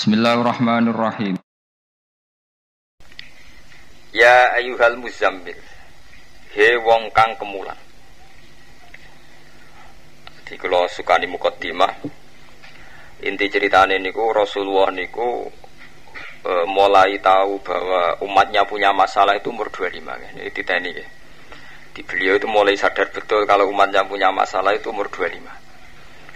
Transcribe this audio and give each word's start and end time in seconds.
Bismillahirrahmanirrahim. 0.00 1.36
Ya 4.16 4.48
ayuhal 4.56 4.96
muzammil 4.96 5.60
He 6.56 6.72
wong 6.80 7.12
kang 7.12 7.36
kemulan 7.36 7.76
Jadi 10.40 10.56
kalau 10.56 10.88
sukani 10.88 11.28
mukaddimah 11.28 12.00
Inti 13.28 13.52
ceritanya 13.52 14.00
niku 14.00 14.32
Rasulullah 14.32 14.88
niku 14.88 15.52
e, 16.48 16.52
Mulai 16.64 17.20
tahu 17.20 17.60
bahwa 17.60 18.24
umatnya 18.24 18.64
punya 18.64 18.96
masalah 18.96 19.36
itu 19.36 19.52
umur 19.52 19.68
25 19.68 20.00
Ini 20.00 20.48
ditanya 20.48 20.96
ya. 20.96 21.04
Di 21.92 22.00
beliau 22.08 22.40
itu 22.40 22.48
mulai 22.48 22.72
sadar 22.72 23.12
betul 23.12 23.44
Kalau 23.44 23.68
umatnya 23.68 24.00
punya 24.08 24.32
masalah 24.32 24.72
itu 24.72 24.96
umur 24.96 25.12
25 25.12 25.44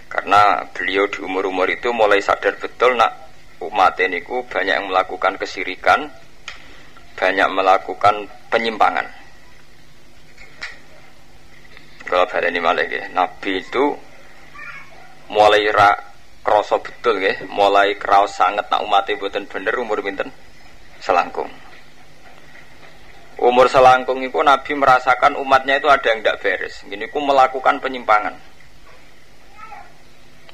Karena 0.05 0.61
beliau 0.69 1.09
di 1.09 1.17
umur-umur 1.25 1.65
itu 1.73 1.89
mulai 1.89 2.21
sadar 2.21 2.61
betul 2.61 2.93
nak 2.93 3.24
umat 3.63 3.95
ini 4.03 4.19
ku 4.25 4.43
banyak 4.43 4.75
yang 4.75 4.87
melakukan 4.91 5.39
kesirikan, 5.39 6.11
banyak 7.15 7.47
melakukan 7.51 8.27
penyimpangan. 8.51 9.07
Kalau 12.05 12.25
pada 12.29 12.51
ini 12.51 12.61
malah 12.61 12.85
ya, 12.85 13.09
Nabi 13.09 13.65
itu 13.65 13.97
mulai 15.31 15.65
ra 15.73 15.89
kroso 16.45 16.77
betul 16.77 17.17
ya, 17.17 17.33
mulai 17.49 17.97
kraus 17.97 18.37
sangat 18.37 18.69
nak 18.69 18.85
umat 18.85 19.09
buatan 19.17 19.49
bener 19.49 19.73
umur 19.81 20.05
binten 20.05 20.29
selangkung. 21.01 21.49
Umur 23.41 23.67
selangkung 23.67 24.21
itu 24.21 24.37
Nabi 24.37 24.71
merasakan 24.77 25.35
umatnya 25.35 25.81
itu 25.81 25.89
ada 25.89 26.07
yang 26.07 26.21
tidak 26.21 26.39
beres. 26.45 26.85
Gini 26.85 27.09
ku 27.09 27.19
melakukan 27.19 27.81
penyimpangan 27.81 28.54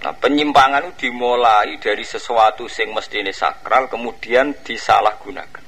Nah, 0.01 0.13
penyimpangan 0.17 0.89
itu 0.89 1.09
dimulai 1.09 1.77
dari 1.77 2.01
sesuatu 2.01 2.65
sing 2.65 2.89
mesti 2.89 3.21
ini 3.21 3.29
sakral 3.29 3.85
kemudian 3.85 4.49
disalahgunakan. 4.65 5.61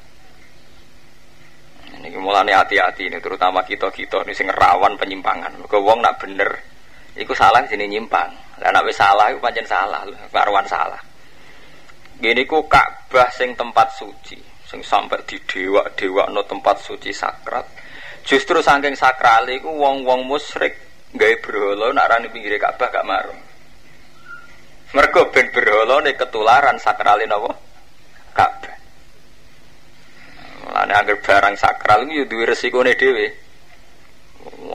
Ini 2.04 2.18
mulai 2.18 2.50
hati-hati 2.50 3.14
ini 3.14 3.22
terutama 3.22 3.62
kita 3.62 3.94
kita 3.94 4.26
ini 4.26 4.34
sing 4.34 4.50
rawan 4.50 4.98
penyimpangan. 4.98 5.54
Ke 5.70 5.78
wong 5.78 6.02
nak 6.02 6.18
bener, 6.18 6.50
itu 7.14 7.30
salah 7.38 7.62
sini 7.70 7.86
nyimpang. 7.86 8.34
Dan 8.58 8.74
nak 8.74 8.90
salah 8.90 9.30
itu 9.30 9.38
panjang 9.38 9.70
salah, 9.70 10.02
karuan 10.34 10.66
salah. 10.66 11.00
Gini 12.18 12.42
ku 12.50 12.66
Ka'bah 12.66 13.30
sing 13.30 13.54
tempat 13.54 13.94
suci, 13.94 14.42
sing 14.66 14.82
sampai 14.82 15.22
di 15.30 15.38
dewa 15.46 15.86
dewa 15.94 16.26
no 16.34 16.42
tempat 16.42 16.82
suci 16.82 17.14
sakral. 17.14 17.66
Justru 18.26 18.66
saking 18.66 18.98
sakral 18.98 19.46
itu 19.52 19.70
wong-wong 19.70 20.26
musyrik 20.26 20.74
gaya 21.14 21.38
berhala 21.38 21.94
nak 21.94 22.10
rani 22.10 22.28
pinggir 22.34 22.58
Ka'bah 22.58 22.90
gak 22.90 23.06
marung. 23.06 23.53
Mergo 24.94 25.34
ben 25.34 25.50
berhala 25.50 26.06
nih 26.06 26.14
ketularan 26.14 26.78
sakralin 26.78 27.34
apa? 27.34 27.50
Ka'bah. 28.38 28.78
Mulane 30.64 30.94
agar 30.94 31.18
barang 31.18 31.56
sakral 31.58 32.06
iki 32.06 32.22
yo 32.22 32.24
duwe 32.30 32.46
resikone 32.46 32.94
dhewe. 32.94 33.28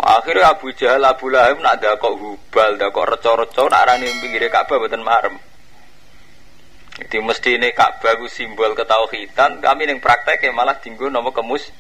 Akhirnya 0.03 0.57
Abu 0.57 0.75
Jahal, 0.75 1.07
Abu 1.07 1.31
Lahab 1.31 1.63
nak 1.63 1.79
ada 1.79 2.01
kok 2.01 2.17
hubal, 2.19 2.81
ada 2.81 2.89
kok 2.89 3.09
reco-reco, 3.15 3.69
nak 3.71 3.85
arani 3.87 4.11
pinggir 4.19 4.43
Ka'bah 4.51 4.81
buatan 4.81 5.07
marem. 5.07 5.39
Jadi 6.99 7.17
mesti 7.23 7.51
ini 7.55 7.71
Ka'bah 7.71 8.19
simbol 8.27 8.75
ketauhidan, 8.75 9.63
kami 9.63 9.87
yang 9.87 10.03
praktek 10.03 10.43
ya 10.43 10.51
malah 10.51 10.75
tinggu 10.83 11.07
nama 11.07 11.31
kemus 11.31 11.71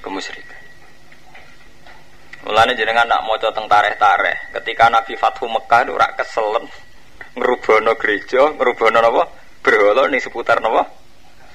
kemusyrikan. 0.00 0.62
Mulane 2.48 2.72
jenengan 2.76 3.08
nak 3.08 3.24
mau 3.28 3.36
tentang 3.40 3.68
tareh-tareh. 3.68 4.52
Ketika 4.52 4.88
Nabi 4.92 5.16
Fathu 5.16 5.48
Mekah 5.48 5.80
itu 5.84 5.92
rak 5.96 6.12
keselen 6.20 6.64
ngerubono 7.34 7.92
gereja, 7.98 8.54
ngerubono 8.54 8.98
napa? 9.02 9.22
Berhala 9.60 10.06
ning 10.06 10.22
seputar 10.22 10.62
napa? 10.62 10.86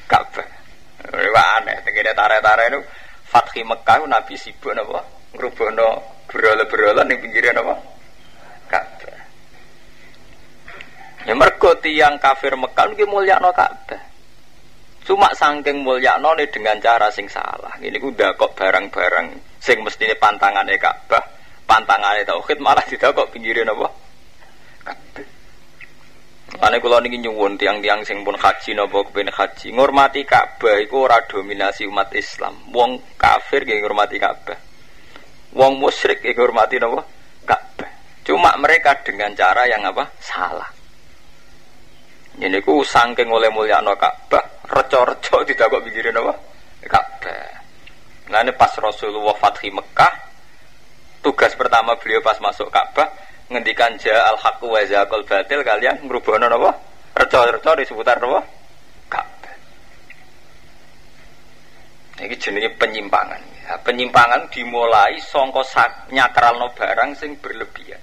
Ka'bah. 0.09 0.47
Wah 1.09 1.49
aneh, 1.63 1.79
tegene 1.87 2.11
tare-tare 2.11 2.67
itu 2.69 2.79
Fathi 3.29 3.63
Mekah 3.63 4.03
Nabi 4.09 4.35
sibuk 4.35 4.75
napa? 4.75 4.99
Ngerubono 5.35 5.87
berhala-berhala 6.27 7.07
ning 7.07 7.23
pinggire 7.23 7.55
napa? 7.55 7.79
Ka'bah. 8.67 9.17
Ya 11.23 11.33
mergo 11.35 11.71
tiyang 11.79 12.19
kafir 12.19 12.59
Mekah 12.59 12.91
iki 12.91 13.07
mulyakno 13.07 13.55
Ka'bah. 13.55 14.01
Cuma 15.07 15.31
sangking 15.33 15.81
mulyakno 15.81 16.35
dengan 16.51 16.77
cara 16.83 17.07
sing 17.09 17.25
salah. 17.31 17.73
Ini 17.79 17.97
udah 17.97 18.35
kok 18.35 18.53
barang-barang 18.53 19.57
sing 19.63 19.79
mestine 19.81 20.13
pantangane 20.19 20.75
Ka'bah, 20.75 21.23
pantangane 21.63 22.27
tauhid 22.27 22.59
malah 22.59 22.83
kok 22.83 23.29
pinggirin 23.31 23.71
apa? 23.71 23.87
Ka'bah. 24.83 25.38
Ane 26.59 26.83
kula 26.83 26.99
niki 26.99 27.23
nyuwun 27.23 27.55
tiang-tiang 27.55 28.03
sing 28.03 28.27
pun 28.27 28.35
haji 28.35 28.75
napa 28.75 28.99
kepen 29.07 29.31
haji 29.31 29.71
ngurmati 29.71 30.27
Ka'bah 30.27 30.75
iku 30.83 31.07
ora 31.07 31.23
dominasi 31.23 31.87
umat 31.87 32.11
Islam. 32.11 32.51
Wong 32.75 33.15
kafir 33.15 33.63
nggih 33.63 33.79
ngurmati 33.79 34.19
Ka'bah. 34.19 34.59
Wong 35.55 35.79
musyrik 35.79 36.19
nggih 36.19 36.35
ngurmati 36.35 36.75
napa? 36.83 37.07
Ka'bah. 37.47 37.89
Cuma 38.27 38.59
mereka 38.59 38.91
dengan 39.07 39.31
cara 39.39 39.71
yang 39.71 39.87
apa? 39.87 40.03
Salah. 40.19 40.67
Ini 42.43 42.59
ku 42.59 42.83
sangking 42.83 43.31
oleh 43.31 43.47
mulia 43.47 43.79
no 43.79 43.95
Ka'bah, 43.95 44.67
reco-reco 44.67 45.47
tidak 45.47 45.71
kok 45.71 45.83
pikirin 45.87 46.19
apa? 46.19 46.33
Ka'bah. 46.91 47.51
Nah 48.35 48.43
ini 48.43 48.51
pas 48.51 48.75
Rasulullah 48.75 49.35
Fathi 49.39 49.71
Mekah, 49.71 50.13
tugas 51.23 51.55
pertama 51.55 51.95
beliau 51.95 52.19
pas 52.19 52.35
masuk 52.43 52.67
Ka'bah, 52.67 53.07
ngendikan 53.49 53.97
ja 53.97 54.29
al 54.29 54.37
haq 54.37 54.61
wa 54.61 54.81
zaqal 54.85 55.25
batil 55.25 55.65
kalian 55.65 56.05
ngrubahno 56.05 56.45
napa? 56.45 56.71
Reca-reca 57.17 57.73
di 57.75 57.83
seputar 57.83 58.21
napa? 58.21 58.45
Ka'bah. 59.09 59.55
Iki 62.21 62.35
jenenge 62.37 62.69
penyimpangan. 62.77 63.41
Ya, 63.65 63.77
penyimpangan 63.81 64.49
dimulai 64.53 65.17
sangka 65.21 65.61
nyakralno 66.13 66.73
barang 66.77 67.17
sing 67.17 67.37
berlebihan. 67.41 68.01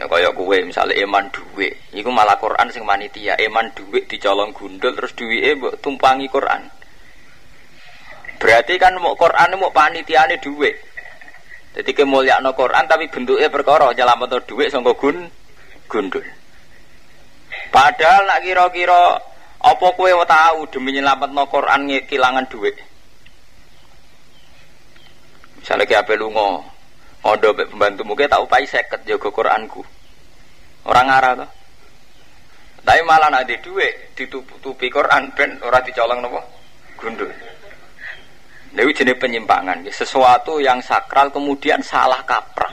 Ya 0.00 0.08
kaya 0.08 0.32
kowe 0.32 0.56
misalnya 0.64 0.96
eman 0.96 1.28
duwe, 1.28 1.76
iku 1.92 2.08
malah 2.08 2.40
Quran 2.40 2.72
sing 2.72 2.88
manitia, 2.88 3.36
eman 3.36 3.68
duwe 3.76 4.08
dicolong 4.08 4.56
gundul 4.56 4.96
terus 4.96 5.12
duwike 5.12 5.60
mbok 5.60 5.76
tumpangi 5.84 6.24
Quran. 6.24 6.64
Berarti 8.40 8.80
kan 8.80 8.96
mau 8.96 9.12
Quran 9.12 9.60
mau 9.60 9.68
panitiane 9.68 10.40
duwe. 10.40 10.72
Jadi 11.70 11.90
kemuliaan 11.94 12.42
Quran 12.50 12.84
tapi 12.90 13.06
bentuknya 13.06 13.46
perkara 13.46 13.94
nyelamat 13.94 14.42
duit 14.50 14.74
sangka 14.74 14.90
gun 14.98 15.30
gundul. 15.86 16.26
Padahal 17.70 18.26
nak 18.26 18.42
kira-kira 18.42 19.18
apa 19.60 19.86
kue 19.94 20.10
tahu 20.10 20.60
demi 20.74 20.98
nyelamat 20.98 21.30
no 21.30 21.46
Quran 21.46 21.86
kehilangan 22.06 22.50
duit. 22.50 22.74
Misalnya 25.60 25.84
kayak 25.84 26.08
apa 26.08 26.16
lungo, 26.16 26.64
ngodo 27.20 27.52
pembantu 27.52 28.02
mungkin 28.02 28.32
tahu 28.32 28.48
pai 28.48 28.64
seket 28.64 29.04
jaga 29.04 29.28
Quranku. 29.28 29.84
Orang 30.88 31.12
arah 31.12 31.44
tuh. 31.44 31.50
Tapi 32.80 33.04
malah 33.04 33.28
nanti 33.28 33.60
duit 33.60 34.16
ditutupi 34.16 34.88
Quran 34.88 35.28
ben 35.36 35.60
orang 35.60 35.84
dicolong 35.84 36.18
nopo 36.24 36.40
gundul. 36.96 37.28
Ini 38.70 38.92
jenis 38.94 39.18
penyimpangan, 39.18 39.82
sesuatu 39.90 40.62
yang 40.62 40.78
sakral 40.78 41.34
kemudian 41.34 41.82
salah 41.82 42.22
kaprah. 42.22 42.70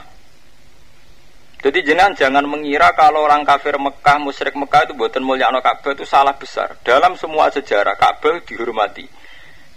Jadi 1.58 1.82
jenengan 1.82 2.14
jangan 2.14 2.46
mengira 2.46 2.94
kalau 2.94 3.26
orang 3.26 3.42
kafir 3.42 3.74
Mekah, 3.82 4.22
musyrik 4.22 4.54
Mekah 4.54 4.86
itu 4.86 4.94
buatan 4.94 5.26
mulia 5.26 5.50
Ka'bah 5.50 5.90
itu 5.90 6.06
salah 6.06 6.30
besar. 6.38 6.78
Dalam 6.86 7.18
semua 7.18 7.50
sejarah 7.50 7.98
Ka'bah 7.98 8.38
dihormati. 8.46 9.02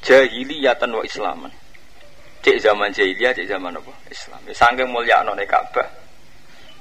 Jahiliyatan 0.06 0.94
wa 0.94 1.02
Islaman. 1.02 1.50
Cek 2.46 2.58
zaman 2.62 2.94
jahiliyah, 2.94 3.34
cek 3.34 3.50
zaman 3.50 3.78
apa? 3.78 3.94
Islam. 4.14 4.42
Sangking 4.54 4.94
mulia 4.94 5.26
Ka'bah. 5.26 5.90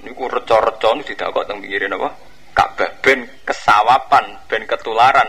Ini 0.05 0.13
ku 0.13 0.29
reco-reco 0.29 1.01
tidak 1.05 1.33
kok 1.33 1.49
pikirin 1.49 1.97
apa? 1.97 2.09
Ka'bah 2.53 2.93
ben 3.01 3.25
kesawapan, 3.45 4.37
ben 4.53 4.69
ketularan 4.69 5.29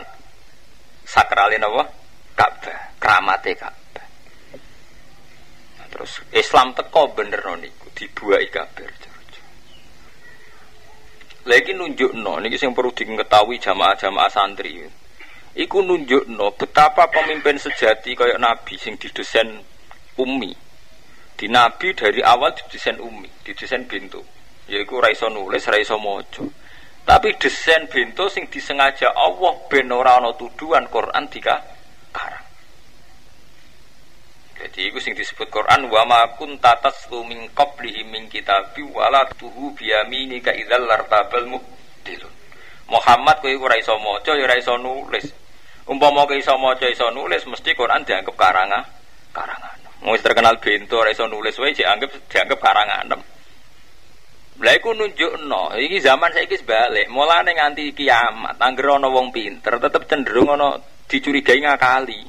sakralin 1.07 1.63
apa? 1.63 1.83
Ka'bah, 2.35 2.79
keramate 2.99 3.55
Ka'bah. 3.55 3.80
Terus 5.91 6.23
Islam 6.31 6.71
teko 6.71 7.11
bener 7.11 7.43
niku 7.59 7.91
dibuai 7.91 8.47
kabeh. 8.47 9.11
Lagi 11.41 11.73
nunjuk 11.73 12.13
no, 12.21 12.37
ini 12.37 12.53
yang 12.53 12.69
perlu 12.77 12.93
diketahui 12.93 13.57
jamaah-jamaah 13.57 14.29
santri. 14.29 14.77
Iku 15.57 15.81
nunjuk 15.81 16.29
no, 16.29 16.53
betapa 16.53 17.09
pemimpin 17.09 17.57
sejati 17.57 18.13
kayak 18.13 18.37
Nabi 18.37 18.77
sing 18.77 18.93
didesain 19.01 19.49
umi. 20.21 20.53
Di 21.33 21.49
Nabi 21.49 21.97
dari 21.97 22.21
awal 22.21 22.53
didesain 22.53 23.01
umi, 23.01 23.25
didesain 23.41 23.89
bintu. 23.89 24.21
Yaiku 24.69 25.01
raiso 25.01 25.33
nulis, 25.33 25.65
raiso 25.65 25.97
mojo. 25.97 26.45
Tapi 27.01 27.33
desain 27.41 27.89
bintu 27.89 28.29
sing 28.29 28.45
disengaja 28.45 29.09
Allah 29.09 29.57
ben 29.65 29.89
ora 29.89 30.21
tuduhan 30.37 30.85
Quran 30.93 31.25
dika 31.25 31.57
karang. 31.57 31.70
Jadi 34.61 34.93
itu 34.93 34.99
sing 35.01 35.17
disebut 35.17 35.49
Quran 35.49 35.89
wa 35.89 36.05
ma 36.05 36.21
kunta 36.37 36.77
taslu 36.77 37.25
min 37.25 37.49
qablihi 37.49 38.05
min 38.05 38.29
kitabi 38.29 38.85
wala 38.85 39.25
tuhu 39.33 39.73
biyaminika 39.73 40.53
idzal 40.53 40.85
lartabal 40.85 41.49
muhtilun. 41.49 42.33
Muhammad 42.85 43.41
kowe 43.41 43.49
ora 43.57 43.75
iso 43.81 43.97
maca 43.97 44.37
ya 44.37 44.45
ora 44.45 44.55
iso 44.59 44.77
nulis. 44.77 45.25
Umpama 45.89 46.29
kowe 46.29 46.37
iso 46.37 46.53
maca 46.61 46.85
iso 46.85 47.09
nulis 47.09 47.41
mesti 47.49 47.73
Quran 47.73 48.05
dianggap 48.05 48.37
karangan 48.37 48.85
karangan. 49.33 49.77
Wis 50.05 50.21
terkenal 50.21 50.61
bento 50.61 51.01
ora 51.01 51.09
iso 51.09 51.25
nulis 51.25 51.57
wae 51.57 51.73
dianggap 51.73 52.11
dianggap 52.29 52.59
karangan. 52.61 53.17
Lah 54.61 54.77
iku 54.77 54.93
nunjukno, 54.93 55.73
iki 55.73 55.97
zaman 55.97 56.29
saiki 56.37 56.53
sebalik, 56.61 57.09
mulane 57.09 57.57
nganti 57.57 57.97
kiamat, 57.97 58.61
anggere 58.61 58.93
ana 58.93 59.09
wong 59.09 59.33
pinter 59.33 59.81
tetep 59.81 60.05
cenderung 60.05 60.53
ana 60.53 60.77
dicurigai 61.09 61.65
ngakali. 61.65 62.21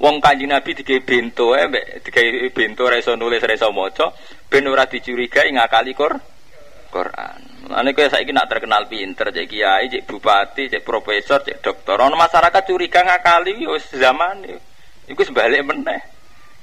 Wong 0.00 0.16
Kanjeng 0.16 0.48
Nabi 0.48 0.72
digawe 0.72 1.04
bento 1.04 1.52
mbek 1.52 2.00
digawe 2.08 2.48
bento 2.56 2.88
ora 2.88 2.96
iso 2.96 3.12
nulis 3.20 3.44
ora 3.44 3.52
iso 3.52 3.68
maca, 3.68 4.08
ben 4.48 4.64
ora 4.64 4.88
dicurigai 4.88 5.52
ngakali 5.52 5.92
Qur 5.92 6.16
Quran. 6.88 7.68
Ane 7.68 7.92
kaya 7.92 8.08
saiki 8.08 8.32
nak 8.32 8.48
terkenal 8.48 8.88
pinter, 8.88 9.28
cek 9.28 9.46
kiai, 9.46 9.92
cek 9.92 10.08
bupati, 10.08 10.72
cek 10.72 10.82
profesor, 10.82 11.44
cek 11.44 11.60
dokter. 11.60 12.00
Ono 12.00 12.16
masyarakat 12.16 12.62
curiga 12.64 13.04
ngakali 13.04 13.60
wis 13.68 13.92
zaman 13.92 14.40
iku 15.04 15.20
sebalik 15.20 15.68
meneh. 15.68 16.00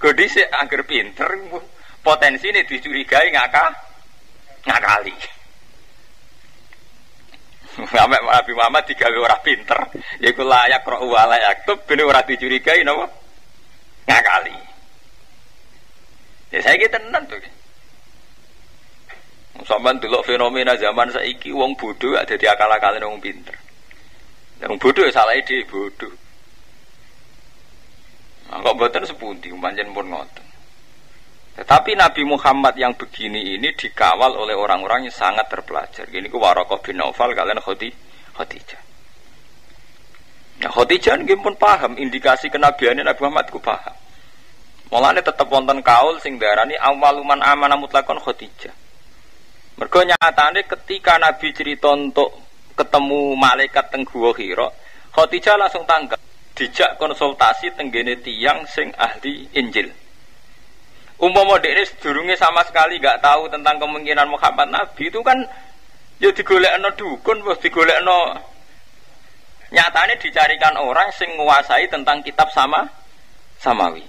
Kodi 0.02 0.26
sik 0.26 0.50
angger 0.50 0.82
pinter 0.90 1.30
potensi 2.02 2.50
ini 2.50 2.66
dicurigai 2.66 3.30
ngaka 3.38 3.66
ngakali. 4.66 5.16
Sampai 7.86 8.18
Nabi 8.18 8.52
Muhammad 8.58 8.90
digawe 8.90 9.18
ora 9.22 9.38
pinter, 9.46 9.78
yaiku 10.26 10.42
layak 10.42 10.82
roh 10.82 11.06
wa 11.06 11.30
layak 11.30 11.70
tub 11.70 11.86
ben 11.86 12.02
ora 12.02 12.26
dicurigai 12.26 12.82
napa 12.82 13.27
ngakali. 14.08 14.56
Ya 16.56 16.60
saya 16.64 16.80
kita 16.80 16.98
tenan 16.98 17.28
tuh. 17.28 17.44
Dulu 19.68 20.24
fenomena 20.24 20.80
zaman 20.80 21.12
saiki 21.12 21.52
wong 21.52 21.76
bodoh 21.76 22.16
gak 22.16 22.32
jadi 22.32 22.56
akal-akalin 22.56 23.04
wong 23.04 23.20
pinter. 23.20 23.56
Wong 24.64 24.80
bodoh 24.80 25.04
ya 25.04 25.12
salah 25.12 25.36
ide 25.36 25.68
bodoh. 25.68 26.14
Nah, 28.48 28.64
kok 28.64 28.80
buatan 28.80 29.04
sepundi, 29.04 29.52
panjen 29.60 29.92
pun 29.92 30.08
ngoten. 30.08 30.48
Tetapi 31.60 32.00
Nabi 32.00 32.24
Muhammad 32.24 32.80
yang 32.80 32.96
begini 32.96 33.60
ini 33.60 33.76
dikawal 33.76 34.40
oleh 34.40 34.56
orang-orang 34.56 35.10
yang 35.10 35.16
sangat 35.16 35.52
terpelajar. 35.52 36.08
Gini 36.08 36.32
ku 36.32 36.40
Warokoh 36.40 36.80
bin 36.80 37.02
Naufal 37.02 37.36
kalian 37.36 37.60
Khotijah. 37.60 38.82
Nah 40.58 40.74
Khotijah 40.74 41.22
ini 41.22 41.38
pun 41.38 41.54
paham 41.54 41.94
indikasi 41.98 42.50
kenabiannya 42.50 43.06
Nabi 43.06 43.20
Muhammad 43.22 43.48
ku 43.54 43.62
paham. 43.62 43.94
Mulanya 44.90 45.22
tetap 45.22 45.46
wonten 45.52 45.84
kaul 45.84 46.18
sing 46.24 46.40
darani 46.42 46.74
awaluman 46.80 47.44
amanah 47.44 47.78
mutlakon 47.78 48.18
Khotijah. 48.18 48.74
Mergo 49.78 50.02
nyatane 50.02 50.66
ketika 50.66 51.22
Nabi 51.22 51.54
cerita 51.54 51.94
untuk 51.94 52.34
ketemu 52.74 53.38
malaikat 53.38 53.94
teng 53.94 54.06
Gua 54.10 54.34
Hira, 54.34 54.70
Khadijah 55.14 55.54
langsung 55.58 55.86
tanggap, 55.86 56.18
dijak 56.58 56.98
konsultasi 56.98 57.74
tenggene 57.78 58.18
tiang 58.22 58.66
sing 58.66 58.90
ahli 58.98 59.50
Injil. 59.54 59.94
Umpama 61.18 61.58
ini 61.62 61.82
sedurunge 61.82 62.38
sama 62.38 62.62
sekali 62.66 63.02
gak 63.02 63.26
tahu 63.26 63.50
tentang 63.50 63.82
kemungkinan 63.82 64.30
Muhammad 64.30 64.70
Nabi 64.70 65.10
itu 65.10 65.22
kan 65.26 65.42
ya 66.22 66.30
digolekno 66.30 66.94
dukun, 66.94 67.42
wis 67.46 67.58
digolekno 67.58 68.38
nyatane 69.98 70.22
dicarikan 70.22 70.78
orang 70.78 71.10
sing 71.10 71.34
menguasai 71.34 71.90
tentang 71.90 72.22
kitab 72.22 72.54
sama 72.54 72.86
samawi. 73.58 74.06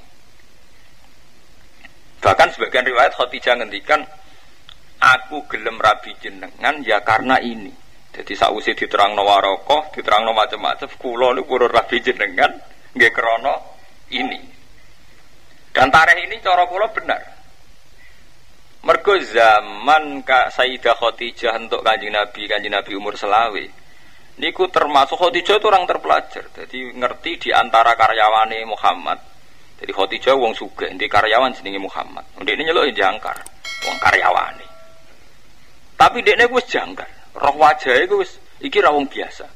Bahkan 2.21 2.49
sebagian 2.53 2.85
riwayat 2.85 3.17
Khadijah 3.17 3.57
ngendikan 3.57 4.05
aku 5.01 5.49
gelem 5.49 5.81
rabi 5.81 6.13
jenengan 6.21 6.85
ya 6.85 7.01
karena 7.01 7.41
ini. 7.41 7.73
Jadi 8.13 8.37
sausi 8.37 8.77
diterang 8.77 9.17
no 9.17 9.25
warokoh 9.25 9.89
diterang 9.97 10.29
no 10.29 10.37
macam-macam 10.37 10.93
kulo 11.01 11.33
ini 11.33 11.41
kurun 11.49 11.73
rabi 11.73 12.05
jenengan 12.05 12.53
nggak 12.93 13.13
krono 13.17 13.81
ini. 14.13 14.45
Dan 15.73 15.89
tarikh 15.89 16.21
ini 16.29 16.37
cara 16.45 16.69
kulo 16.69 16.85
benar. 16.93 17.23
Mergo 18.85 19.17
zaman 19.25 20.21
kak 20.21 20.53
Sayyidah 20.53 21.01
Khadijah 21.01 21.57
untuk 21.57 21.81
kanjeng 21.81 22.13
Nabi 22.13 22.45
kanjeng 22.45 22.77
Nabi 22.77 22.93
umur 22.93 23.17
selawe 23.17 23.88
niku 24.39 24.71
termasuk 24.71 25.19
Khadijah 25.19 25.59
itu 25.59 25.67
orang 25.67 25.85
terpelajar 25.85 26.47
jadi 26.55 26.79
ngerti 26.95 27.49
di 27.49 27.51
antara 27.51 27.99
karyawane 27.99 28.63
Muhammad 28.65 29.19
jadi 29.79 29.93
Khadijah 29.95 30.35
wong 30.39 30.55
suge 30.55 30.91
di 30.95 31.07
karyawan 31.11 31.55
jenenge 31.55 31.83
Muhammad 31.83 32.25
ini 32.43 32.63
nyelok 32.67 32.91
jangkar 32.95 33.39
wong 33.87 33.97
karyawane 33.99 34.69
tapi 35.99 36.23
dia 36.23 36.39
wis 36.47 36.67
janggal. 36.71 37.11
Roh 37.35 37.59
wajah 37.59 37.99
itu 37.99 38.23
wis 38.23 38.39
iki 38.63 38.79
rawung 38.79 39.11
biasa. 39.11 39.51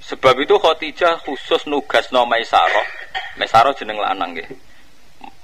Sebab 0.00 0.40
itu 0.40 0.56
Khadijah 0.56 1.20
khusus 1.28 1.68
nugas 1.68 2.08
no 2.08 2.24
Maisarah. 2.24 2.88
Maisarah 3.36 3.76
jeneng 3.76 4.00
lanang 4.00 4.32
nggih. 4.32 4.48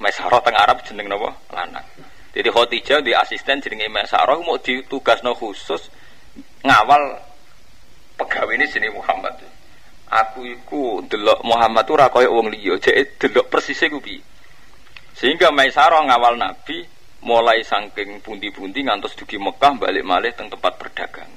Maisarah 0.01 0.41
teng 0.41 0.57
Arab 0.57 0.81
jeneng 0.89 1.13
napa? 1.13 1.37
Lanang. 1.53 1.85
Jadi 2.33 2.49
Khadijah 2.49 3.05
di 3.05 3.13
asisten 3.13 3.61
jenenge 3.61 3.93
Maisarah 3.93 4.41
mau 4.41 4.57
ditugas 4.57 5.21
no 5.21 5.37
khusus 5.37 5.93
ngawal 6.65 7.21
pegawai 8.19 8.55
ini 8.55 8.67
sini 8.71 8.89
Muhammad. 8.91 9.37
Aku 10.11 10.47
iku 10.47 11.03
delok 11.09 11.43
Muhammad 11.43 11.87
ora 11.91 12.07
kaya 12.13 12.31
wong 12.31 12.53
liya, 12.53 12.79
jek 12.79 13.19
delok 13.19 13.51
persis 13.51 13.81
iku 13.83 13.99
Sehingga 15.15 15.55
Maisarah 15.55 16.03
ngawal 16.07 16.39
Nabi 16.39 16.85
mulai 17.25 17.65
saking 17.65 18.21
pundi-pundi 18.21 18.85
ngantos 18.85 19.17
dugi 19.17 19.41
Mekah 19.41 19.81
balik 19.81 20.05
malih 20.05 20.31
teng 20.37 20.53
tempat 20.53 20.77
berdagang. 20.77 21.31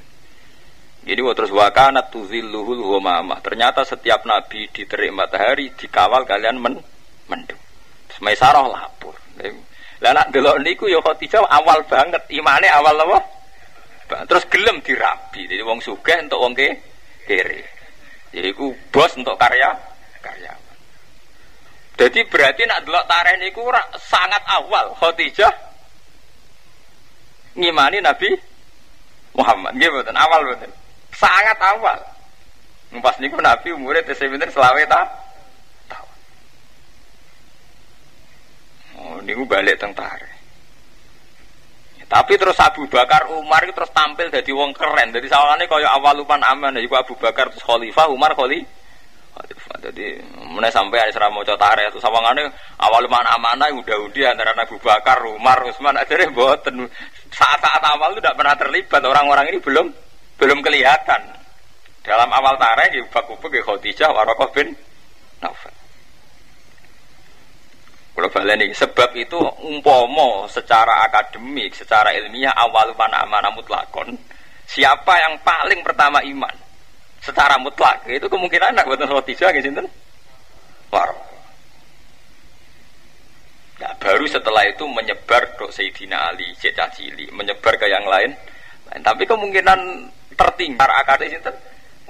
Jadi 1.08 1.22
terus 1.24 1.56
wakanat 1.56 2.12
tuzilluhul 2.12 2.84
humamah. 2.84 3.40
Ternyata 3.40 3.88
setiap 3.88 4.28
nabi 4.28 4.68
diterik 4.68 5.16
matahari 5.16 5.72
dikawal 5.72 6.28
kalian 6.28 6.60
men 6.60 6.76
mendung. 7.32 7.62
Terus 8.12 8.20
Maisarah 8.20 8.68
lapor. 8.68 9.16
Lah 10.04 10.12
nak 10.14 10.30
delok 10.36 10.62
niku 10.62 10.86
ya 10.92 11.00
Khadijah 11.02 11.48
awal 11.48 11.82
banget 11.88 12.22
imane 12.30 12.68
awal 12.70 12.94
apa? 12.94 13.37
Terus 14.08 14.46
gelem 14.48 14.80
dirabi. 14.80 15.44
Jadi 15.46 15.64
wong 15.64 15.84
sugih 15.84 16.18
untuk 16.24 16.40
wong 16.40 16.56
kere. 16.56 17.62
Jadi 18.32 18.50
ku 18.56 18.72
bos 18.92 19.12
untuk 19.20 19.36
karya 19.36 19.72
karyawan. 20.24 20.78
Jadi 21.98 22.20
berarti 22.30 22.62
nak 22.70 22.86
delok 22.86 23.08
tareh 23.10 23.36
niku 23.42 23.68
sangat 23.98 24.44
awal 24.48 24.94
Khadijah 24.96 25.52
ngimani 27.58 28.00
Nabi 28.00 28.30
Muhammad. 29.34 29.74
Nggih 29.76 29.90
mboten 29.92 30.16
awal 30.16 30.40
mboten. 30.46 30.72
Sangat 31.12 31.58
awal. 31.58 32.00
Pas 33.02 33.18
niku 33.20 33.42
Nabi 33.42 33.76
umure 33.76 34.06
tesih 34.06 34.32
pinten 34.32 34.54
selawe 34.54 34.82
ta? 34.88 35.02
Oh, 38.98 39.20
niku 39.26 39.44
balik 39.44 39.78
teng 39.82 39.92
Tapi 42.08 42.40
terus 42.40 42.56
Abu 42.64 42.88
Bakar 42.88 43.28
Umar 43.36 43.68
itu 43.68 43.76
terus 43.76 43.92
tampil 43.92 44.32
jadi 44.32 44.52
wong 44.56 44.72
keren. 44.72 45.12
Jadi 45.12 45.28
sawangannya 45.28 45.68
kaya 45.68 45.92
awal 45.92 46.16
lupan 46.16 46.40
aman. 46.40 46.80
Jadi 46.80 46.88
Abu 46.88 47.20
Bakar 47.20 47.52
terus 47.52 47.64
khalifah, 47.68 48.08
Umar 48.08 48.32
khalifah. 48.32 49.76
Jadi 49.84 50.18
mulai 50.48 50.72
sampai 50.72 51.04
ada 51.04 51.12
seramo 51.14 51.44
cotare 51.46 51.92
itu 51.92 52.00
sawangannya 52.02 52.50
awal 52.82 53.06
mana 53.06 53.38
amanah 53.38 53.70
udah 53.70 53.98
udah 54.10 54.34
antara 54.34 54.56
Abu 54.56 54.80
Bakar, 54.82 55.22
Umar, 55.30 55.62
Utsman 55.68 55.94
akhirnya 56.00 56.34
boten 56.34 56.90
saat-saat 57.30 57.84
awal 57.84 58.16
itu 58.16 58.24
tidak 58.24 58.40
pernah 58.40 58.56
terlibat. 58.56 59.02
Orang-orang 59.04 59.46
ini 59.52 59.60
belum 59.62 59.88
belum 60.40 60.60
kelihatan. 60.64 61.22
Dalam 62.08 62.32
awal 62.32 62.56
tareh 62.56 62.88
di 62.96 63.00
Bakubuk 63.12 63.52
di 63.52 63.60
Khadijah 63.60 64.16
Warokoh 64.16 64.48
bin 64.56 64.72
Naufal. 65.44 65.76
Kalau 68.28 68.44
baleni 68.44 68.76
sebab 68.76 69.16
itu 69.16 69.40
umpomo 69.64 70.52
secara 70.52 71.08
akademik, 71.08 71.72
secara 71.72 72.12
ilmiah 72.12 72.52
awal 72.60 72.92
mana 73.00 73.24
amanah 73.24 73.56
mutlakon 73.56 74.20
siapa 74.68 75.16
yang 75.16 75.40
paling 75.48 75.80
pertama 75.80 76.20
iman 76.28 76.52
secara 77.24 77.56
mutlak 77.56 78.04
itu 78.04 78.28
kemungkinan 78.28 78.76
anak 78.76 78.84
buatan 78.84 79.08
Khadijah 79.08 79.48
nggih 79.56 79.64
sinten? 79.64 79.88
Nah, 83.80 83.94
baru 83.96 84.28
setelah 84.28 84.68
itu 84.68 84.84
menyebar 84.84 85.56
ke 85.56 85.72
Sayyidina 85.72 86.28
Ali, 86.28 86.52
Cecah 86.60 86.92
Cili, 86.92 87.32
menyebar 87.32 87.80
ke 87.80 87.88
yang 87.88 88.04
lain. 88.12 88.36
Tapi 88.92 89.24
kemungkinan 89.24 89.80
tertinggal 90.36 90.92
akad 91.00 91.24
itu 91.24 91.48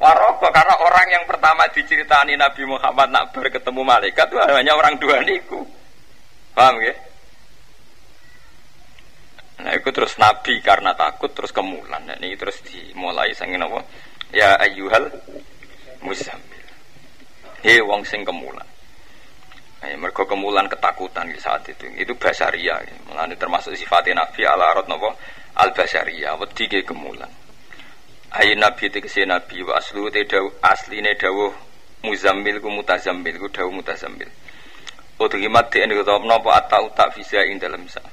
Waroko 0.01 0.49
karena 0.49 0.81
orang 0.81 1.07
yang 1.13 1.25
pertama 1.29 1.69
diceritani 1.69 2.33
Nabi 2.37 2.65
Muhammad 2.65 3.13
nak 3.13 3.37
berketemu 3.37 3.81
malaikat 3.85 4.33
itu 4.33 4.37
hanya 4.41 4.73
orang 4.73 4.97
dua 4.97 5.21
niku. 5.21 5.76
Paham 6.57 6.81
ya? 6.81 6.95
Nah 9.61 9.77
itu 9.77 9.93
terus 9.93 10.17
Nabi 10.17 10.57
karena 10.65 10.97
takut 10.97 11.29
terus 11.29 11.53
kemulan. 11.53 12.01
Nah, 12.09 12.17
ini 12.17 12.33
terus 12.33 12.65
dimulai 12.65 13.29
sangin 13.37 13.61
apa? 13.61 13.85
Ya 14.33 14.57
ayyuhal 14.57 15.05
muzammil. 16.01 16.65
He 17.61 17.77
wong 17.77 18.01
sing 18.09 18.25
kemulan. 18.25 18.65
Eh, 19.85 19.93
mergo 19.93 20.25
kemulan 20.25 20.65
ketakutan 20.65 21.29
di 21.29 21.37
saat 21.37 21.61
itu. 21.69 21.85
Itu 21.93 22.17
basaria. 22.17 22.81
Ya. 22.81 23.25
termasuk 23.37 23.77
sifatnya 23.77 24.25
Nabi 24.25 24.41
ala 24.49 24.73
arad 24.73 24.89
napa 24.89 25.13
al 25.61 25.77
basaria 25.77 26.33
wedi 26.41 26.65
ke 26.65 26.81
kemulan. 26.81 27.29
Ayo 28.33 28.57
nabi 28.57 28.89
tegese 28.89 29.29
nabi 29.29 29.61
wa 29.61 29.77
aslu 29.77 30.09
te 30.09 30.25
dawu 30.25 30.51
asline 30.59 31.15
dawuh 31.15 31.53
muzammil 32.01 32.59
ku 32.59 32.69
mutazammil 32.73 33.37
ku 33.37 33.47
dawuh 33.47 33.71
mutazammil. 33.71 34.27
Utuhimat 35.17 35.73
di 35.73 35.81
ini 35.81 35.97
kata 35.97 36.21
menapa 36.21 36.61
atau 36.61 36.93
tak 36.93 37.17
visa 37.17 37.41
ing 37.41 37.57
dalam 37.57 37.89
sa. 37.89 38.05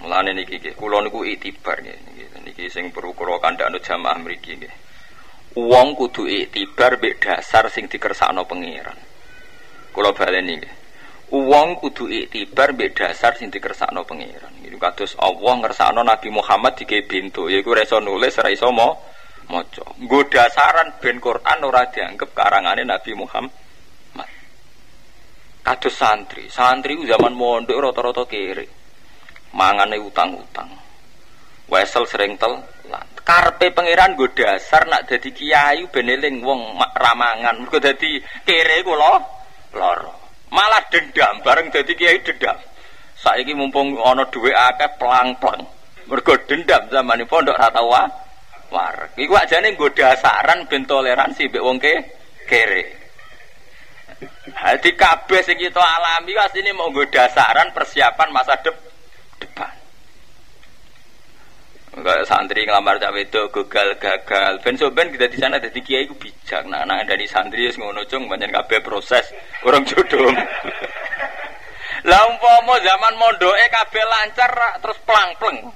Mulane 0.00 0.32
niki 0.32 0.56
nggih, 0.56 0.72
kula 0.72 1.04
niku 1.04 1.20
itibar 1.20 1.84
nggih. 1.84 2.48
Niki 2.48 2.72
sing 2.72 2.88
perlu 2.88 3.12
kula 3.12 3.36
kandhakno 3.36 3.76
jamaah 3.76 4.16
mriki 4.16 4.56
nggih. 4.56 4.72
Wong 5.60 5.92
kudu 6.00 6.24
itibar 6.24 6.96
mbek 6.96 7.20
dasar 7.20 7.68
sing 7.68 7.92
dikersakno 7.92 8.48
pangeran. 8.48 8.96
Kula 9.92 10.16
baleni 10.16 10.56
nggih. 10.56 10.74
Wong 11.28 11.76
kudu 11.76 12.08
itibar 12.08 12.72
mbek 12.72 12.96
dasar 12.96 13.36
sing 13.36 13.52
dikersakno 13.52 14.08
pangeran. 14.08 14.64
Niku 14.64 14.80
kados 14.80 15.12
Allah 15.20 15.60
ngersakno 15.60 16.00
Nabi 16.00 16.32
Muhammad 16.32 16.72
dike 16.80 17.04
bintu, 17.04 17.52
yaiku 17.52 17.76
ora 17.76 17.84
iso 17.84 18.00
nulis, 18.00 18.32
ora 18.40 18.48
iso 18.48 18.72
maca. 18.72 19.84
Nggo 20.00 20.18
dasaran 20.32 20.96
ben 21.04 21.20
Quran 21.20 21.58
ora 21.68 21.84
dianggep 21.84 22.32
karangane 22.32 22.88
Nabi 22.88 23.12
Muhammad. 23.12 23.67
Kados 25.68 26.00
santri, 26.00 26.48
santri 26.48 26.96
zaman 27.04 27.36
mondok 27.36 27.76
rata-rata 27.76 28.24
kere. 28.24 28.64
Mangane 29.52 30.00
utang-utang. 30.00 30.64
Wesel 31.68 32.08
sering 32.08 32.40
tel 32.40 32.64
Karpe 33.20 33.68
pangeran 33.76 34.16
gue 34.16 34.32
dasar 34.32 34.88
nak 34.88 35.04
jadi 35.04 35.28
kiai 35.28 35.84
ben 35.92 36.08
eling 36.08 36.40
wong 36.40 36.80
ramangan. 36.96 37.60
Mergo 37.60 37.76
dadi 37.84 38.16
kere 38.48 38.80
iku 38.80 38.96
lho 38.96 39.14
lara. 39.76 40.08
Malah 40.48 40.88
dendam 40.88 41.44
bareng 41.44 41.68
dadi 41.68 41.92
kiai 41.92 42.24
dendam. 42.24 42.56
Saiki 43.20 43.52
mumpung 43.52 44.00
ana 44.00 44.24
dhuwit 44.24 44.56
akeh 44.56 44.96
pelang-pelang. 44.96 45.68
Mergo 46.08 46.32
dendam 46.48 46.88
zaman 46.88 47.28
pondok 47.28 47.60
ora 47.60 47.68
tau 47.68 47.92
war. 48.72 48.96
Iku 49.20 49.36
ajane 49.36 49.76
nggo 49.76 49.92
dasaran 49.92 50.64
ben 50.64 50.88
toleransi 50.88 51.52
mbek 51.52 51.60
wong 51.60 51.76
ke 51.76 51.92
kere. 52.48 52.97
Hati 54.58 54.90
kabeh 54.98 55.38
sing 55.46 55.54
kita 55.54 55.78
alami 55.78 56.34
ini 56.34 56.74
mau 56.74 56.90
nggo 56.90 57.06
dasaran 57.06 57.70
persiapan 57.70 58.28
masa 58.34 58.58
de 58.58 58.74
depan. 59.38 59.70
Enggak 61.94 62.26
santri 62.26 62.66
ngelamar 62.66 62.98
cak 62.98 63.14
wedok 63.14 63.54
gagal 63.54 63.94
gagal. 64.02 64.58
Ben 64.66 64.74
so 64.74 64.90
ben 64.90 65.14
kita 65.14 65.30
di 65.30 65.38
sana 65.38 65.62
dadi 65.62 65.78
kiai 65.78 66.10
ku 66.10 66.18
bijak. 66.18 66.66
Nah, 66.66 66.82
nah 66.82 66.98
dari 67.06 67.30
santri 67.30 67.70
wis 67.70 67.78
ngono 67.78 68.02
cung 68.10 68.26
banyak 68.26 68.50
kabeh 68.50 68.82
proses 68.82 69.30
orang 69.62 69.86
jodoh. 69.86 70.26
Lah 72.10 72.22
umpama 72.30 72.78
zaman 72.82 73.14
mondoke 73.14 73.66
kabeh 73.70 74.04
lancar 74.10 74.50
terus 74.82 74.98
plang-pleng. 75.06 75.70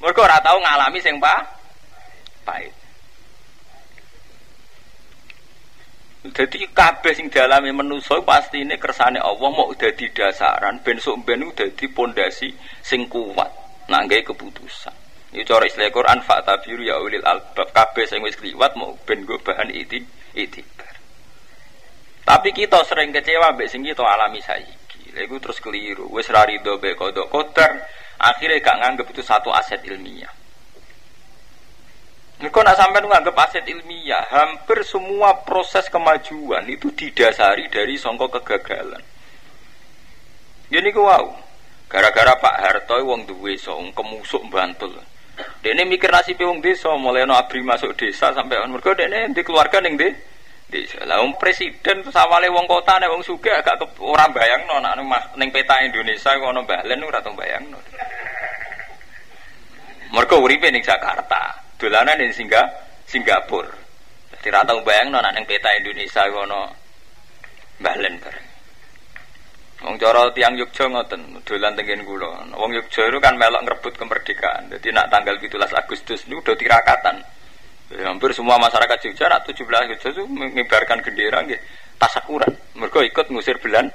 Mergo 0.00 0.20
ora 0.24 0.40
tau 0.40 0.56
ngalami 0.56 1.00
sing 1.04 1.20
pa 1.20 1.40
pahit. 2.48 2.85
Jadi 6.32 6.66
kabeh 6.72 7.12
sing 7.12 7.26
dialami 7.28 7.70
manusa 7.70 8.18
pasti 8.24 8.64
ini 8.64 8.80
kersane 8.80 9.20
Allah 9.20 9.50
mau 9.52 9.70
dadi 9.76 10.08
dasaran 10.10 10.80
ben 10.80 10.96
sok 10.96 11.26
ben 11.26 11.44
dadi 11.52 11.86
pondasi 11.92 12.50
sing 12.80 13.06
kuat 13.06 13.50
nangge 13.86 14.24
keputusan. 14.26 14.94
Ini 15.36 15.44
cara 15.44 15.66
istilah 15.68 15.92
Quran 15.92 16.24
fa'tabiru 16.24 16.86
ya 16.86 16.96
ulil 17.02 17.26
albab 17.26 17.68
kabeh 17.74 18.08
sing 18.08 18.24
wis 18.24 18.38
kliwat 18.38 18.78
mau 18.78 18.96
ben 19.04 19.26
go 19.28 19.36
bahan 19.36 19.68
iti 19.74 20.00
itibar. 20.32 20.94
Tapi 22.26 22.50
kita 22.50 22.82
sering 22.82 23.14
kecewa 23.14 23.54
mbek 23.54 23.68
sing 23.70 23.86
kita 23.86 24.02
alami 24.02 24.40
saiki. 24.40 25.14
Lha 25.14 25.26
terus 25.28 25.62
keliru. 25.62 26.10
Wis 26.10 26.26
ra 26.32 26.42
rido 26.48 26.80
mbek 26.80 26.98
kodok 26.98 27.30
kotor, 27.30 27.70
akhirnya 28.18 28.62
gak 28.64 28.76
nganggep 28.82 29.06
itu 29.12 29.22
satu 29.22 29.52
aset 29.52 29.84
ilmiah. 29.86 30.32
Kau 32.36 32.60
nak 32.60 32.76
sampai 32.76 33.00
nganggap 33.00 33.32
aset 33.48 33.64
ilmiah, 33.64 34.28
hampir 34.28 34.84
semua 34.84 35.40
proses 35.40 35.88
kemajuan 35.88 36.68
itu 36.68 36.92
didasari 36.92 37.72
dari 37.72 37.96
songkok 37.96 38.28
kegagalan. 38.28 39.00
Jadi 40.68 40.88
kau 40.92 41.08
wow, 41.08 41.32
gara-gara 41.88 42.36
Pak 42.36 42.56
Harto 42.60 43.00
wong 43.00 43.24
duwe 43.24 43.56
song 43.56 43.88
kemusuk 43.96 44.44
bantul. 44.52 44.92
Dene 45.64 45.88
mikir 45.88 46.12
nasib 46.12 46.36
wong 46.36 46.60
desa, 46.60 46.92
mulai 47.00 47.24
no 47.24 47.32
abri 47.32 47.64
masuk 47.64 47.96
desa 47.96 48.32
sampai 48.36 48.60
on 48.60 48.72
mereka 48.72 48.92
dene 48.92 49.32
di 49.32 49.40
keluarga 49.40 49.80
neng 49.80 49.96
de. 49.96 50.12
Desa. 50.66 51.06
Lah 51.06 51.22
presiden 51.38 52.02
tuh 52.02 52.10
awale 52.10 52.52
wong 52.52 52.68
kota 52.68 52.98
nek 53.00 53.06
wong 53.06 53.22
suga 53.22 53.62
agak 53.62 53.80
ke, 53.80 53.86
bayang 54.34 54.66
no, 54.66 54.82
nak 54.82 54.98
neng 55.38 55.48
peta 55.54 55.78
Indonesia 55.80 56.36
kono 56.36 56.66
balen 56.68 57.00
ora 57.00 57.22
tau 57.22 57.32
bayang 57.32 57.64
no. 57.70 57.78
Mereka 60.10 60.34
uripe 60.36 60.68
ning 60.68 60.82
Jakarta 60.82 61.65
dolanan 61.76 62.20
di 62.20 62.32
Singga, 62.32 62.62
Singapura. 63.06 63.72
Jadi 64.36 64.48
rata 64.52 64.74
bayang 64.82 65.14
nona 65.14 65.30
neng 65.32 65.46
peta 65.46 65.70
Indonesia 65.74 66.26
kono 66.28 66.70
balen 67.80 68.14
bareng. 68.20 68.46
Wong 69.84 70.00
cara 70.00 70.32
tiang 70.32 70.56
Yogja 70.56 70.88
ngoten, 70.88 71.36
dolan 71.44 71.76
tengen 71.76 72.00
kula. 72.08 72.48
Wong 72.56 72.72
Yogja 72.72 73.12
itu 73.12 73.20
kan 73.20 73.36
melok 73.36 73.60
ngerebut 73.68 73.94
kemerdekaan. 74.00 74.72
Jadi 74.72 74.88
nak 74.88 75.12
tanggal 75.12 75.36
17 75.36 75.52
Agustus 75.52 76.24
ini 76.24 76.40
udah 76.40 76.56
tirakatan. 76.56 77.20
Ya, 77.92 78.08
hampir 78.08 78.32
semua 78.32 78.56
masyarakat 78.56 78.98
Jogja 79.04 79.28
nak 79.28 79.44
17 79.44 79.62
Agustus 79.62 80.16
itu 80.16 80.24
mengibarkan 80.26 81.04
bendera 81.04 81.44
nggih 81.44 81.60
tasakuran. 82.00 82.50
Mereka 82.72 83.04
ikut 83.04 83.26
ngusir 83.28 83.60
Belanda. 83.60 83.92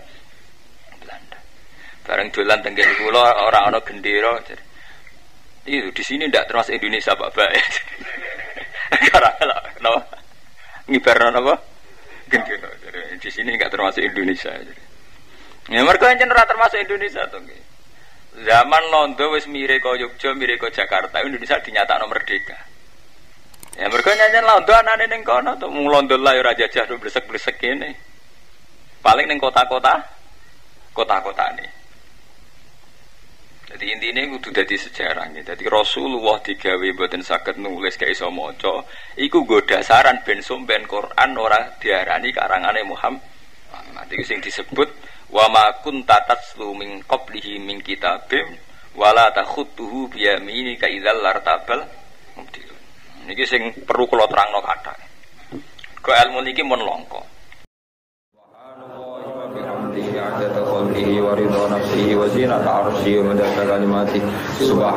Belanda. 1.01 1.37
Bareng 2.05 2.29
dolan 2.29 2.61
tengen 2.61 2.89
kula 3.01 3.25
orang 3.41 3.73
ana 3.73 3.79
gendera. 3.81 4.37
Jadi, 4.45 4.70
itu 5.65 5.89
di 5.93 6.03
sini 6.03 6.25
tidak 6.25 6.49
termasuk 6.49 6.73
Indonesia 6.77 7.13
Pak 7.13 7.31
Baik. 7.37 7.65
Karena 9.11 9.29
kenapa? 9.77 10.01
Ngibar 10.89 11.17
apa? 11.29 11.55
Di 13.21 13.29
sini 13.29 13.53
nggak 13.53 13.71
termasuk 13.71 14.01
Indonesia. 14.01 14.51
Ya 15.69 15.81
mereka 15.85 16.09
yang 16.11 16.31
ora 16.31 16.43
termasuk 16.49 16.81
Indonesia 16.81 17.21
tuh. 17.29 17.43
Zaman 18.31 18.83
Londo 18.89 19.35
wis 19.35 19.45
mire 19.45 19.77
kau 19.83 19.93
Jakarta, 20.71 21.19
Indonesia 21.21 21.59
dinyatakan 21.59 22.07
merdeka. 22.07 22.57
Ya 23.75 23.87
mereka 23.87 24.15
nyanyian 24.15 24.47
Londo 24.47 24.73
anane 24.73 25.05
ning 25.07 25.21
kono 25.23 25.55
tuh 25.59 25.69
mung 25.71 25.87
Londo 25.87 26.17
lah 26.19 26.35
ya 26.35 26.41
raja 26.43 26.65
jahru 26.67 26.97
blesek-blesek 26.99 27.59
ini. 27.63 27.91
Paling 29.01 29.25
neng 29.27 29.39
kota-kota, 29.41 29.99
kota-kota 30.93 31.45
nih. 31.57 31.80
Jadi 33.71 33.85
intinya 33.87 34.21
kudu 34.35 34.51
dadi 34.51 34.75
sejarah 34.75 35.31
nih. 35.31 35.47
Jadi 35.47 35.63
Rasulullah 35.71 36.43
digawe 36.43 36.87
buatin 36.91 37.23
sakit 37.23 37.55
nulis 37.55 37.95
kayak 37.95 38.19
iso 38.19 38.27
moco. 38.27 38.83
Iku 39.15 39.47
gue 39.47 39.63
dasaran 39.63 40.19
ben 40.27 40.43
ben 40.67 40.83
Quran 40.83 41.29
ora 41.39 41.71
diarani 41.79 42.35
karangane 42.35 42.83
Muhammad. 42.83 43.23
Nanti 43.95 44.19
sing 44.27 44.43
disebut 44.43 44.91
wa 45.31 45.47
ma 45.47 45.71
kunta 45.79 46.19
tatslu 46.27 46.75
min 46.75 46.99
qablihi 47.07 47.63
min 47.63 47.79
kitabim 47.79 48.59
wala 48.99 49.31
takhutuhu 49.31 50.11
bi 50.11 50.27
yaminika 50.27 50.91
idzal 50.91 51.23
lartabal 51.23 51.87
mubtilun. 52.35 52.81
Niki 53.23 53.47
sing 53.47 53.71
perlu 53.87 54.03
kula 54.11 54.27
terangno 54.27 54.59
kathah. 54.59 54.99
Ke 56.03 56.11
ilmu 56.27 56.43
niki 56.43 56.65
longko. 56.67 57.40
عدد 60.20 60.64
خلقه 60.64 61.22
ورضا 61.22 61.76
نفسه 61.76 62.16
وزينة 62.16 62.54
عرشه 62.54 63.18
ومدد 63.18 63.44
كلماته 63.56 64.20
سبحان 64.60 64.94